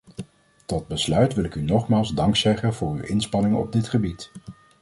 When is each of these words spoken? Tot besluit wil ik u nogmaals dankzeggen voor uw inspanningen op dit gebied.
Tot 0.65 0.87
besluit 0.87 1.33
wil 1.33 1.43
ik 1.43 1.55
u 1.55 1.61
nogmaals 1.61 2.13
dankzeggen 2.13 2.73
voor 2.73 2.91
uw 2.93 3.01
inspanningen 3.03 3.59
op 3.59 3.71
dit 3.71 3.87
gebied. 3.89 4.31